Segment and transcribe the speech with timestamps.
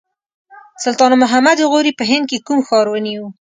[0.83, 3.25] سلطان محمد غوري په هند کې کوم ښار ونیو.